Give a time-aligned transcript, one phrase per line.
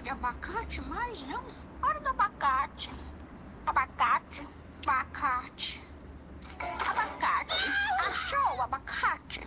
[0.00, 1.44] gosta de abacate mais, não?
[1.82, 2.90] Hora do abacate.
[3.66, 4.48] Abacate,
[4.86, 5.82] abacate.
[6.58, 7.68] Abacate.
[7.98, 9.40] Achou o abacate?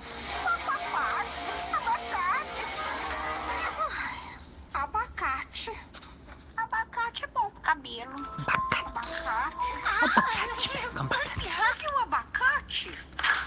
[0.45, 2.65] Abacate, abacate.
[3.91, 4.19] Ai,
[4.73, 5.71] abacate.
[6.57, 8.13] Abacate é bom pro cabelo.
[8.47, 9.23] Abacate.
[9.23, 9.67] Abacate.
[10.03, 11.87] Abacate, abacate.
[11.93, 12.91] O abacate?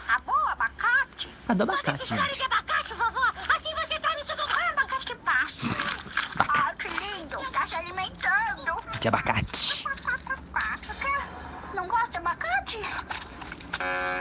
[0.08, 1.28] A boa abacate?
[1.46, 2.36] Cadê o abacate, História gente?
[2.36, 3.32] de abacate, vovó.
[3.54, 5.66] Assim você tá no seu Qual abacate que passa?
[6.38, 7.38] Ah, que lindo.
[7.52, 8.95] Tá se alimentando.
[9.06, 9.84] De abacate.
[11.72, 12.80] Não gosta de abacate?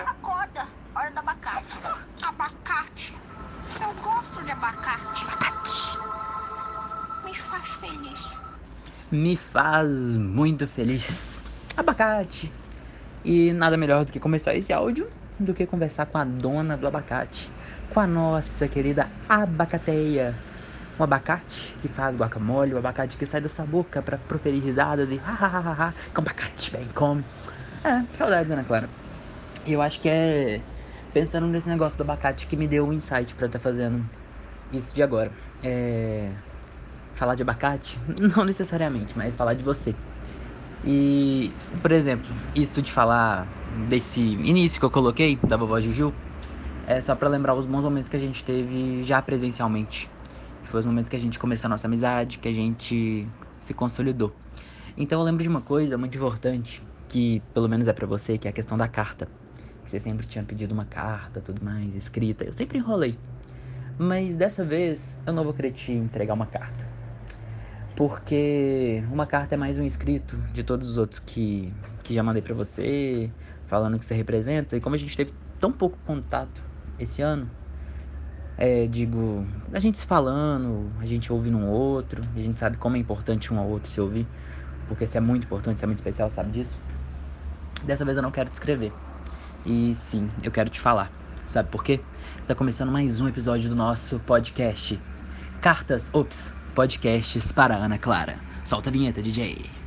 [0.06, 0.68] Acorda.
[0.96, 1.66] Hora do abacate.
[2.22, 3.18] Abacate.
[3.82, 5.26] Eu gosto de abacate.
[5.26, 5.98] Abacate.
[7.26, 8.20] Me faz feliz.
[9.12, 11.42] Me faz muito feliz.
[11.76, 12.54] Abacate.
[13.24, 16.86] E nada melhor do que começar esse áudio do que conversar com a dona do
[16.86, 17.50] abacate.
[17.92, 20.36] Com a nossa querida abacateia.
[21.00, 25.10] Um abacate que faz guacamole, o abacate que sai da sua boca pra proferir risadas
[25.12, 25.94] e ha.
[26.14, 27.24] Com abacate, bem, come.
[27.84, 28.90] É, saudades, Ana Clara.
[29.66, 30.62] E eu acho que é
[31.14, 34.04] pensando nesse negócio do abacate que me deu um insight pra estar fazendo
[34.72, 35.32] isso de agora.
[35.64, 36.30] É.
[37.16, 37.98] Falar de abacate?
[38.36, 39.96] Não necessariamente, mas falar de você.
[40.86, 41.52] E,
[41.82, 43.48] por exemplo, isso de falar
[43.90, 46.14] desse início que eu coloquei da vovó Juju
[46.88, 50.10] é só pra lembrar os bons momentos que a gente teve já presencialmente.
[50.66, 53.28] Que foi os momentos que a gente começou a nossa amizade, que a gente
[53.60, 54.36] se consolidou.
[54.98, 58.48] Então eu lembro de uma coisa muito importante, que pelo menos é pra você, que
[58.48, 59.28] é a questão da carta.
[59.84, 62.44] Que você sempre tinha pedido uma carta, tudo mais, escrita.
[62.44, 63.16] Eu sempre enrolei.
[63.96, 66.84] Mas dessa vez eu não vou querer te entregar uma carta.
[67.96, 71.72] Porque uma carta é mais um escrito de todos os outros que,
[72.04, 73.30] que já mandei pra você,
[73.68, 74.76] falando que você representa.
[74.76, 76.60] E como a gente teve tão pouco contato
[76.98, 77.48] esse ano,
[78.58, 82.96] é, digo, a gente se falando, a gente ouvindo um outro, a gente sabe como
[82.96, 84.26] é importante um ao outro se ouvir,
[84.88, 86.80] porque isso é muito importante, isso é muito especial, sabe disso?
[87.84, 88.94] Dessa vez eu não quero te escrever.
[89.66, 91.12] E sim, eu quero te falar.
[91.48, 92.00] Sabe por quê?
[92.48, 95.00] Tá começando mais um episódio do nosso podcast.
[95.62, 98.38] Cartas, ops, podcasts para Ana Clara.
[98.64, 99.85] Solta a vinheta, DJ.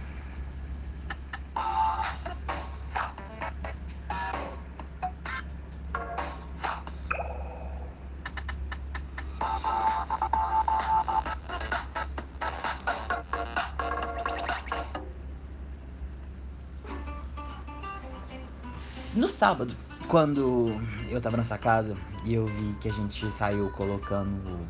[19.48, 19.74] Sábado,
[20.08, 20.78] quando
[21.08, 24.68] eu tava nessa casa e eu vi que a gente saiu colocando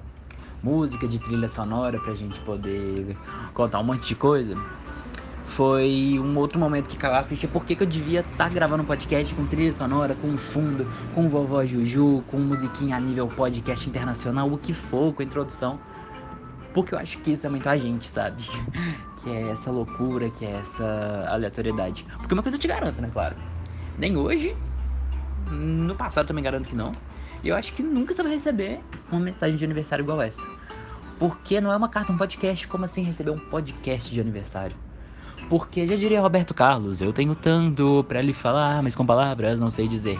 [0.62, 3.16] música de trilha sonora pra gente poder
[3.54, 4.54] contar um monte de coisa,
[5.46, 8.86] foi um outro momento que caiu a ficha por que eu devia estar gravando um
[8.86, 14.48] podcast com trilha sonora, com fundo, com vovó Juju, com musiquinha a nível podcast internacional,
[14.48, 15.80] o que for, com introdução.
[16.72, 18.44] Porque eu acho que isso é muito a gente, sabe?
[19.18, 22.06] Que é essa loucura, que é essa aleatoriedade.
[22.18, 23.34] Porque uma coisa eu te garanto, né, claro?
[23.98, 24.56] Nem hoje,
[25.50, 26.92] no passado também garanto que não.
[27.42, 30.46] Eu acho que nunca você vai receber uma mensagem de aniversário igual essa.
[31.18, 32.66] Porque não é uma carta, um podcast.
[32.68, 34.76] Como assim receber um podcast de aniversário?
[35.48, 39.70] Porque já diria Roberto Carlos, eu tenho tanto pra lhe falar, mas com palavras não
[39.70, 40.18] sei dizer.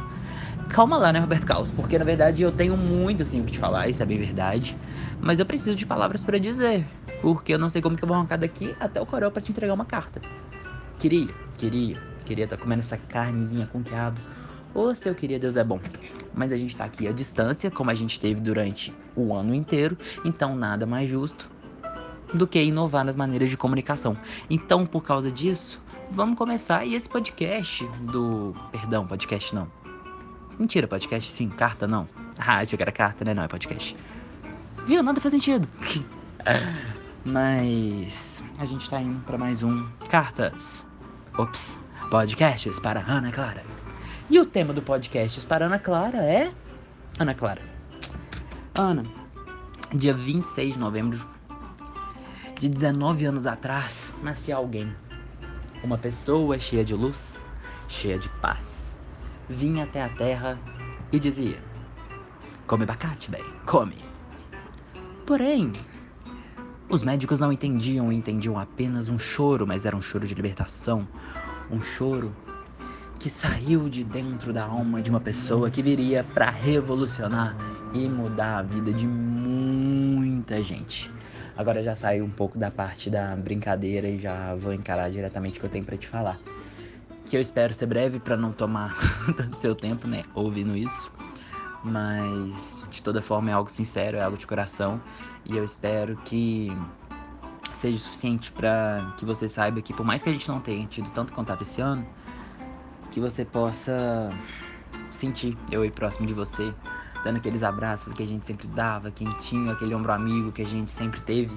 [0.71, 1.71] Calma lá, né, Roberto Carlos?
[1.71, 4.77] Porque na verdade eu tenho muito sim o que te falar, isso é bem verdade.
[5.21, 6.87] Mas eu preciso de palavras pra dizer.
[7.21, 9.51] Porque eu não sei como que eu vou arrancar daqui até o Corel pra te
[9.51, 10.21] entregar uma carta.
[10.99, 11.29] Queria,
[11.59, 14.21] queria, queria estar comendo essa carnezinha com quiabo.
[14.79, 15.81] Ou se eu queria, Deus é bom.
[16.33, 19.99] Mas a gente tá aqui à distância, como a gente teve durante o ano inteiro.
[20.25, 21.51] Então nada mais justo
[22.33, 24.17] do que inovar nas maneiras de comunicação.
[24.49, 26.85] Então, por causa disso, vamos começar.
[26.85, 28.55] E esse podcast do.
[28.71, 29.69] Perdão, podcast não.
[30.57, 32.09] Mentira, podcast sim, carta não.
[32.39, 33.35] Ah, achei que era carta, né?
[33.35, 33.97] Não, é podcast.
[34.87, 35.03] Viu?
[35.03, 35.67] Nada faz sentido.
[37.27, 40.87] Mas a gente tá indo pra mais um Cartas.
[41.37, 41.77] Ops.
[42.11, 43.78] Podcasts para Ana Clara.
[44.31, 46.53] E o tema do Podcasts para Ana Clara é.
[47.19, 47.63] Ana Clara.
[48.75, 49.05] Ana,
[49.95, 51.19] dia 26 de novembro
[52.61, 54.95] de 19 anos atrás, nascia alguém.
[55.83, 57.43] Uma pessoa cheia de luz,
[57.89, 58.99] cheia de paz.
[59.49, 60.59] Vinha até a terra
[61.11, 61.59] e dizia:
[62.67, 63.97] Come abacate, bem, come.
[65.25, 65.73] Porém,
[66.91, 71.09] os médicos não entendiam, entendiam apenas um choro, mas era um choro de libertação.
[71.71, 72.35] Um choro
[73.19, 77.57] que saiu de dentro da alma de uma pessoa que viria para revolucionar
[77.93, 81.11] e mudar a vida de muita gente.
[81.57, 85.61] Agora já saí um pouco da parte da brincadeira e já vou encarar diretamente o
[85.61, 86.39] que eu tenho para te falar.
[87.27, 88.97] Que eu espero ser breve para não tomar
[89.37, 91.11] tanto seu tempo, né, ouvindo isso.
[91.83, 95.01] Mas de toda forma é algo sincero, é algo de coração
[95.45, 96.71] e eu espero que
[97.75, 101.11] seja suficiente para que você saiba que por mais que a gente não tenha tido
[101.11, 102.07] tanto contato esse ano,
[103.11, 104.31] que você possa
[105.11, 106.73] sentir eu aí próximo de você,
[107.25, 110.91] dando aqueles abraços que a gente sempre dava, quentinho, aquele ombro amigo que a gente
[110.91, 111.57] sempre teve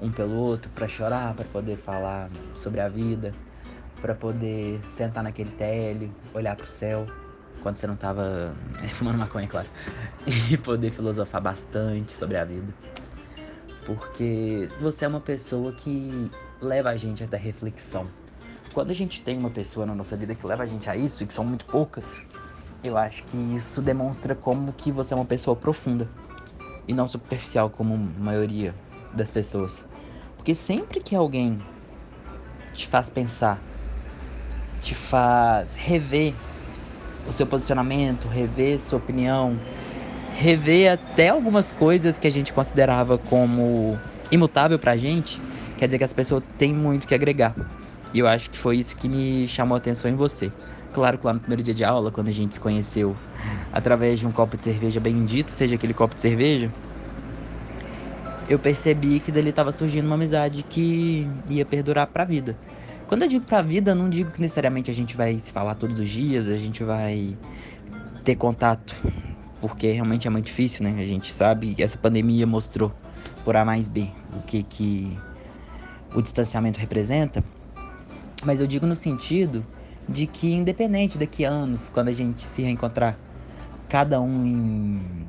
[0.00, 3.34] um pelo outro para chorar, para poder falar sobre a vida,
[4.00, 7.06] para poder sentar naquele tele, olhar pro céu
[7.62, 8.54] quando você não tava
[8.94, 9.68] fumando maconha, claro,
[10.26, 12.72] e poder filosofar bastante sobre a vida.
[13.84, 18.08] Porque você é uma pessoa que leva a gente até reflexão.
[18.76, 21.22] Quando a gente tem uma pessoa na nossa vida que leva a gente a isso,
[21.22, 22.20] e que são muito poucas,
[22.84, 26.06] eu acho que isso demonstra como que você é uma pessoa profunda
[26.86, 28.74] e não superficial como a maioria
[29.14, 29.82] das pessoas.
[30.36, 31.58] Porque sempre que alguém
[32.74, 33.62] te faz pensar,
[34.82, 36.34] te faz rever
[37.26, 39.58] o seu posicionamento, rever sua opinião,
[40.34, 43.98] rever até algumas coisas que a gente considerava como
[44.30, 45.40] imutável pra gente,
[45.78, 47.54] quer dizer que as pessoas têm muito que agregar.
[48.16, 50.50] E eu acho que foi isso que me chamou a atenção em você.
[50.94, 53.14] Claro que lá no primeiro dia de aula, quando a gente se conheceu
[53.70, 56.72] através de um copo de cerveja bendito, seja aquele copo de cerveja,
[58.48, 62.56] eu percebi que dali estava surgindo uma amizade que ia perdurar para a vida.
[63.06, 65.74] Quando eu digo para a vida, não digo que necessariamente a gente vai se falar
[65.74, 67.36] todos os dias, a gente vai
[68.24, 68.96] ter contato,
[69.60, 71.02] porque realmente é muito difícil, né?
[71.02, 72.90] A gente sabe essa pandemia mostrou
[73.44, 75.18] por A mais B o que que
[76.14, 77.44] o distanciamento representa.
[78.46, 79.66] Mas eu digo no sentido
[80.08, 83.18] de que independente daqui a anos, quando a gente se reencontrar,
[83.88, 85.26] cada um em,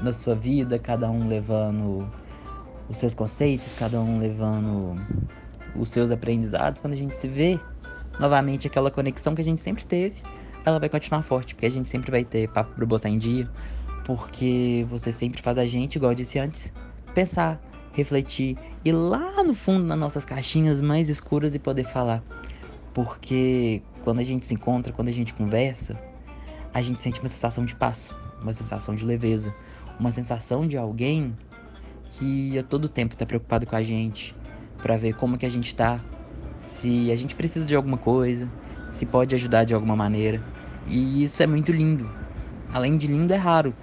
[0.00, 2.08] na sua vida, cada um levando
[2.88, 4.94] os seus conceitos, cada um levando
[5.74, 7.58] os seus aprendizados, quando a gente se vê
[8.20, 10.22] novamente aquela conexão que a gente sempre teve,
[10.64, 13.50] ela vai continuar forte, porque a gente sempre vai ter papo para botar em dia,
[14.04, 16.72] porque você sempre faz a gente, igual eu disse antes,
[17.14, 17.60] pensar,
[17.94, 22.22] refletir e lá no fundo nas nossas caixinhas mais escuras e poder falar.
[22.92, 25.98] Porque quando a gente se encontra, quando a gente conversa,
[26.72, 29.54] a gente sente uma sensação de paz, uma sensação de leveza,
[29.98, 31.36] uma sensação de alguém
[32.10, 34.34] que a todo tempo está preocupado com a gente,
[34.82, 36.04] para ver como que a gente tá,
[36.60, 38.48] se a gente precisa de alguma coisa,
[38.90, 40.42] se pode ajudar de alguma maneira.
[40.86, 42.10] E isso é muito lindo.
[42.72, 43.74] Além de lindo, é raro.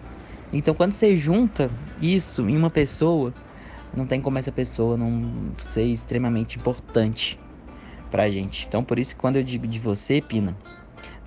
[0.53, 1.69] Então, quando você junta
[2.01, 3.33] isso em uma pessoa,
[3.95, 7.39] não tem como essa pessoa não ser extremamente importante
[8.09, 8.65] pra gente.
[8.67, 10.57] Então, por isso que quando eu digo de você, Pina,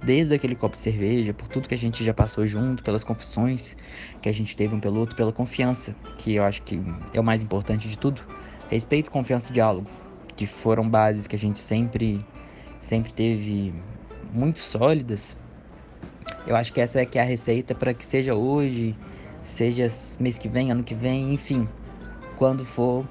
[0.02, 3.76] desde aquele copo de cerveja, por tudo que a gente já passou junto, pelas confissões
[4.20, 6.80] que a gente teve um pelo outro, pela confiança, que eu acho que
[7.12, 8.22] é o mais importante de tudo.
[8.68, 9.88] Respeito, confiança e diálogo,
[10.36, 12.24] que foram bases que a gente sempre
[12.80, 13.74] sempre teve
[14.30, 15.36] muito sólidas.
[16.46, 18.94] Eu acho que essa é que é a receita para que seja hoje,
[19.40, 19.86] seja
[20.20, 21.66] mês que vem, ano que vem, enfim,
[22.36, 23.06] quando for,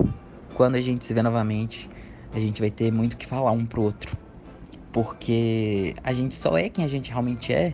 [0.54, 1.90] quando a gente se vê novamente,
[2.32, 4.18] a gente vai ter muito que falar um pro outro.
[4.92, 7.74] Porque a gente só é quem a gente realmente é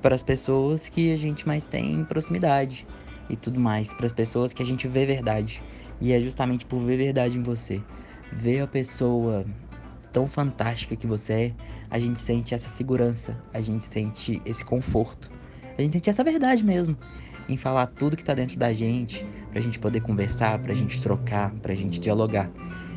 [0.00, 2.86] para as pessoas que a gente mais tem proximidade
[3.28, 5.62] e tudo mais, para as pessoas que a gente vê verdade.
[6.00, 7.82] E é justamente por ver verdade em você,
[8.32, 9.44] ver a pessoa
[10.12, 11.52] tão fantástica que você é,
[11.90, 15.30] a gente sente essa segurança, a gente sente esse conforto,
[15.76, 16.96] a gente sente essa verdade mesmo
[17.48, 21.52] em falar tudo que tá dentro da gente, pra gente poder conversar, pra gente trocar,
[21.62, 22.50] pra gente dialogar.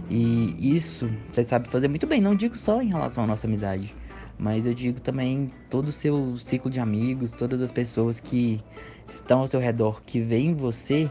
[0.10, 3.94] E isso você sabe fazer muito bem, não digo só em relação à nossa amizade,
[4.38, 8.60] mas eu digo também todo o seu ciclo de amigos, todas as pessoas que
[9.08, 11.10] estão ao seu redor, que veem você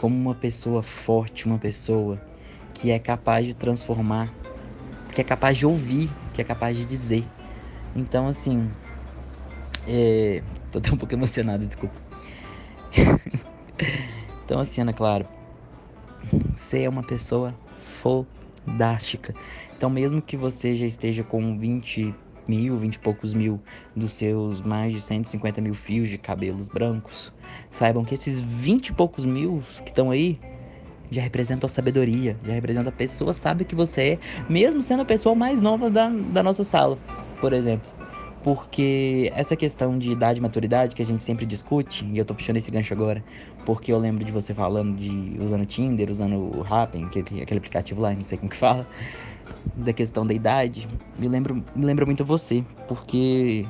[0.00, 2.20] como uma pessoa forte, uma pessoa
[2.74, 4.34] que é capaz de transformar,
[5.14, 7.24] que é capaz de ouvir, que é capaz de dizer.
[7.94, 8.68] Então, assim,
[9.86, 10.42] é...
[10.72, 12.03] tô até um pouco emocionado, desculpa.
[14.44, 15.28] então, assim, Ana Clara,
[16.54, 17.54] você é uma pessoa
[18.00, 19.34] fodástica.
[19.76, 22.14] Então, mesmo que você já esteja com 20
[22.46, 23.60] mil, 20 e poucos mil
[23.96, 27.32] dos seus mais de 150 mil fios de cabelos brancos,
[27.70, 30.38] saibam que esses 20 e poucos mil que estão aí
[31.10, 35.04] já representam a sabedoria, já representam a pessoa sabe que você é, mesmo sendo a
[35.04, 36.98] pessoa mais nova da, da nossa sala,
[37.40, 38.03] por exemplo.
[38.44, 42.34] Porque essa questão de idade e maturidade que a gente sempre discute, e eu tô
[42.34, 43.24] puxando esse gancho agora,
[43.64, 48.02] porque eu lembro de você falando de usando Tinder, usando o Happn, aquele, aquele aplicativo
[48.02, 48.86] lá, não sei como que fala,
[49.74, 50.86] da questão da idade,
[51.18, 53.64] me lembra, me lembra muito você, porque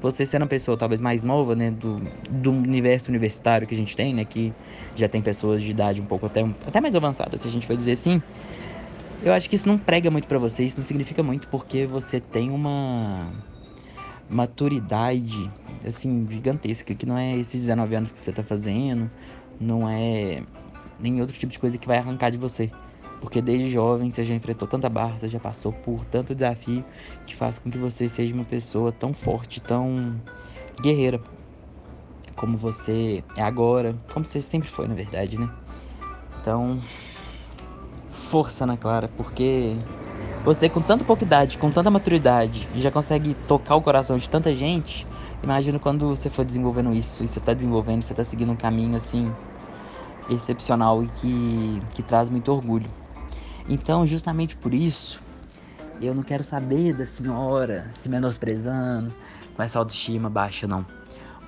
[0.00, 2.00] você sendo uma pessoa talvez mais nova, né, do,
[2.30, 4.54] do universo universitário que a gente tem, né, que
[4.94, 7.76] já tem pessoas de idade um pouco até, até mais avançada, se a gente for
[7.76, 8.22] dizer assim,
[9.20, 12.20] eu acho que isso não prega muito para você, isso não significa muito porque você
[12.20, 13.32] tem uma
[14.32, 15.50] maturidade
[15.86, 19.10] assim gigantesca, que não é esses 19 anos que você tá fazendo,
[19.60, 20.42] não é
[20.98, 22.70] nem outro tipo de coisa que vai arrancar de você.
[23.20, 26.84] Porque desde jovem você já enfrentou tanta barra, você já passou por tanto desafio
[27.24, 30.20] que faz com que você seja uma pessoa tão forte, tão
[30.80, 31.20] guerreira
[32.34, 35.48] como você é agora, como você sempre foi, na verdade, né?
[36.40, 36.82] Então,
[38.10, 39.76] força, Ana Clara, porque
[40.44, 44.54] você com tanta pouca idade, com tanta maturidade, já consegue tocar o coração de tanta
[44.54, 45.06] gente.
[45.42, 48.96] Imagina quando você for desenvolvendo isso, e você tá desenvolvendo, você tá seguindo um caminho
[48.96, 49.32] assim
[50.28, 52.90] excepcional e que, que traz muito orgulho.
[53.68, 55.20] Então, justamente por isso,
[56.00, 59.14] eu não quero saber da senhora se menosprezando,
[59.54, 60.84] com essa autoestima baixa, não.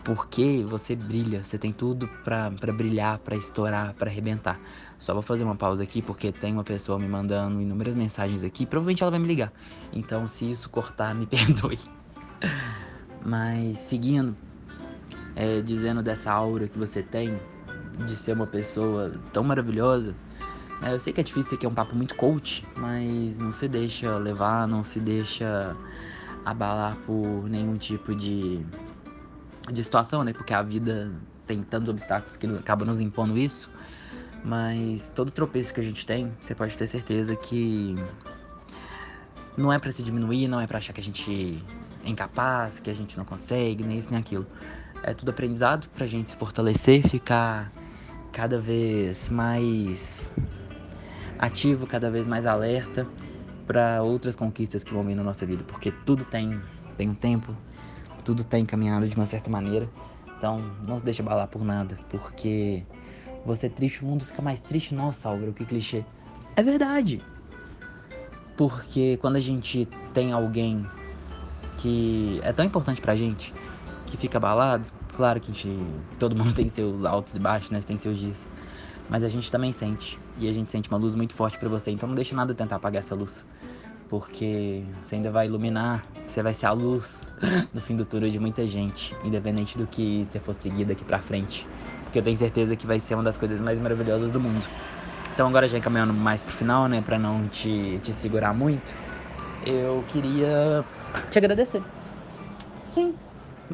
[0.05, 4.61] Porque você brilha, você tem tudo pra brilhar, pra estourar, pra arrebentar.
[4.99, 8.67] Só vou fazer uma pausa aqui porque tem uma pessoa me mandando inúmeras mensagens aqui.
[8.67, 9.51] Provavelmente ela vai me ligar.
[9.93, 11.79] Então, se isso cortar, me perdoe.
[13.25, 14.37] Mas seguindo,
[15.35, 17.41] é, dizendo dessa aura que você tem
[18.07, 20.15] de ser uma pessoa tão maravilhosa.
[20.83, 23.53] É, eu sei que é difícil, isso aqui é um papo muito coach, mas não
[23.53, 25.75] se deixa levar, não se deixa
[26.45, 28.61] abalar por nenhum tipo de,
[29.71, 30.33] de situação, né?
[30.33, 31.13] Porque a vida
[31.47, 33.71] tem tantos obstáculos que acaba nos impondo isso.
[34.45, 37.97] Mas todo tropeço que a gente tem, você pode ter certeza que
[39.57, 41.65] não é para se diminuir, não é para achar que a gente
[42.05, 44.47] é incapaz, que a gente não consegue, nem isso nem aquilo.
[45.03, 47.73] É tudo aprendizado pra gente se fortalecer, ficar
[48.33, 50.31] cada vez mais
[51.39, 53.07] ativo, cada vez mais alerta
[53.67, 56.61] para outras conquistas que vão vir na nossa vida, porque tudo tem
[56.97, 57.57] tem um tempo,
[58.25, 59.89] tudo tem caminhado de uma certa maneira.
[60.37, 62.85] Então, não se deixe abalar por nada, porque
[63.45, 64.95] você é triste, o mundo fica mais triste.
[64.95, 66.05] Nossa, Álvaro, que clichê.
[66.57, 67.23] É verdade.
[68.57, 70.87] Porque quando a gente tem alguém
[71.79, 73.53] que é tão importante pra gente,
[74.07, 75.79] que fica abalado, Claro que gente,
[76.19, 77.81] todo mundo tem seus altos e baixos, né?
[77.81, 78.49] Tem seus dias.
[79.09, 80.19] Mas a gente também sente.
[80.39, 81.91] E a gente sente uma luz muito forte para você.
[81.91, 83.47] Então não deixe nada tentar apagar essa luz.
[84.15, 86.07] Porque você ainda vai iluminar.
[86.25, 87.21] Você vai ser a luz
[87.75, 89.13] no fim do túnel de muita gente.
[89.25, 91.67] Independente do que você for seguir daqui pra frente.
[92.05, 94.65] Porque eu tenho certeza que vai ser uma das coisas mais maravilhosas do mundo.
[95.33, 97.03] Então agora já encaminhando mais pro final, né?
[97.03, 98.95] Pra não te, te segurar muito.
[99.67, 100.85] Eu queria
[101.29, 101.83] te agradecer.
[102.85, 103.17] Sim,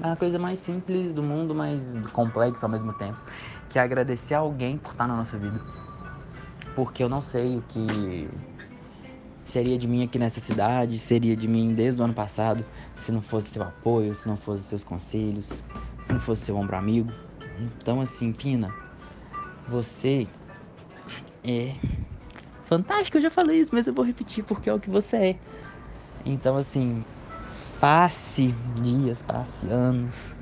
[0.02, 3.18] é a coisa mais simples do mundo, mais complexa ao mesmo tempo,
[3.68, 5.60] que é agradecer a alguém por estar na nossa vida.
[6.74, 8.26] Porque eu não sei o que
[9.44, 12.64] seria de mim aqui nessa cidade, seria de mim desde o ano passado,
[12.96, 15.62] se não fosse seu apoio, se não fosse seus conselhos,
[16.04, 17.12] se não fosse seu ombro amigo.
[17.58, 18.72] Então assim, Pina,
[19.68, 20.26] você
[21.44, 21.74] é
[22.66, 25.38] fantástico, eu já falei isso, mas eu vou repetir porque é o que você é.
[26.24, 27.04] Então assim,
[27.80, 30.36] passe dias, passe anos.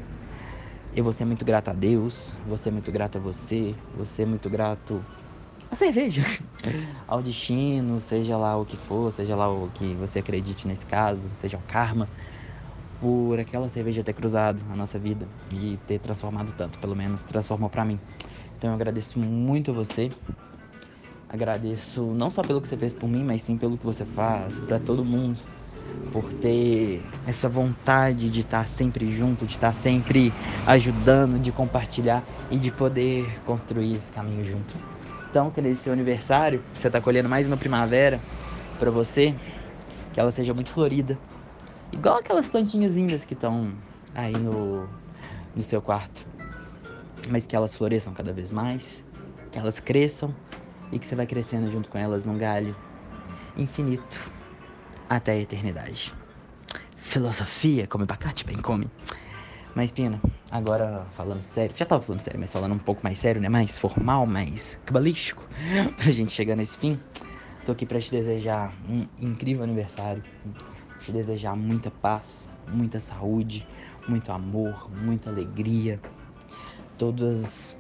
[0.94, 4.26] Eu vou ser muito grato a Deus, vou ser muito grato a você, vou ser
[4.26, 5.04] muito grato
[5.70, 6.22] à cerveja,
[7.06, 11.28] ao destino, seja lá o que for, seja lá o que você acredite nesse caso,
[11.34, 12.08] seja o karma,
[13.00, 17.70] por aquela cerveja ter cruzado a nossa vida e ter transformado tanto, pelo menos transformou
[17.70, 18.00] para mim.
[18.56, 20.10] Então eu agradeço muito a você.
[21.28, 24.58] Agradeço não só pelo que você fez por mim, mas sim pelo que você faz
[24.60, 25.38] para todo mundo
[26.10, 30.32] por ter essa vontade de estar sempre junto, de estar sempre
[30.66, 34.74] ajudando, de compartilhar e de poder construir esse caminho junto.
[35.30, 38.20] Então, nesse seu aniversário, você está colhendo mais uma primavera
[38.78, 39.34] para você,
[40.12, 41.18] que ela seja muito florida,
[41.92, 43.70] igual aquelas plantinhas lindas que estão
[44.14, 44.88] aí no,
[45.54, 46.26] no seu quarto,
[47.30, 49.04] mas que elas floresçam cada vez mais,
[49.52, 50.34] que elas cresçam
[50.90, 52.74] e que você vai crescendo junto com elas num galho
[53.54, 54.32] infinito
[55.10, 56.14] até a eternidade.
[56.96, 58.90] Filosofia, come abacate, bem come.
[59.74, 60.20] Mas, Pina,
[60.50, 63.48] agora falando sério, já tava falando sério, mas falando um pouco mais sério, né?
[63.48, 65.48] Mais formal, mais cabalístico,
[65.96, 66.98] pra gente chegar nesse fim.
[67.64, 70.22] Tô aqui pra te desejar um incrível aniversário,
[71.00, 73.66] te desejar muita paz, muita saúde,
[74.08, 76.00] muito amor, muita alegria,
[76.96, 77.76] todas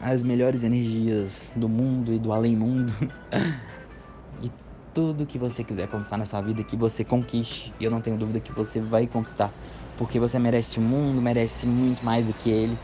[0.00, 2.92] as melhores energias do mundo e do além-mundo.
[4.42, 4.50] e
[4.94, 7.72] tudo que você quiser conquistar na sua vida, que você conquiste.
[7.78, 9.52] E eu não tenho dúvida que você vai conquistar.
[9.98, 12.78] Porque você merece o mundo, merece muito mais do que ele.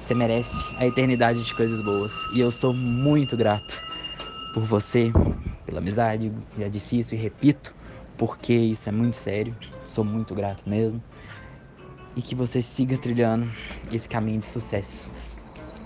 [0.00, 2.12] Você merece a eternidade de coisas boas.
[2.34, 3.78] E eu sou muito grato
[4.54, 5.12] por você,
[5.66, 6.32] pela amizade.
[6.58, 7.74] Já disse isso e repito,
[8.16, 9.54] porque isso é muito sério.
[9.86, 11.02] Sou muito grato mesmo.
[12.16, 13.50] E que você siga trilhando
[13.92, 15.10] esse caminho de sucesso.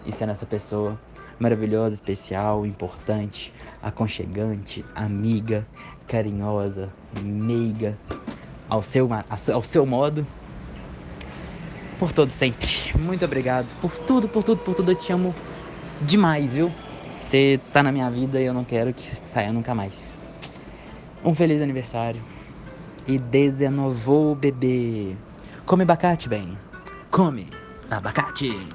[0.06, 0.98] E sendo essa pessoa
[1.40, 5.66] maravilhosa, especial, importante, aconchegante, amiga,
[6.06, 6.88] carinhosa,
[7.20, 7.98] meiga,
[8.68, 9.08] ao seu,
[9.52, 10.26] ao seu modo.
[11.98, 12.68] Por todo sempre.
[12.96, 14.92] Muito obrigado por tudo, por tudo, por tudo.
[14.92, 15.34] Eu te amo
[16.02, 16.72] demais, viu?
[17.18, 20.14] Você tá na minha vida e eu não quero que saia nunca mais.
[21.24, 22.22] Um feliz aniversário.
[23.06, 25.16] E desenovou o bebê.
[25.66, 26.56] Come abacate, bem.
[27.10, 27.48] Come
[27.90, 28.68] abacate.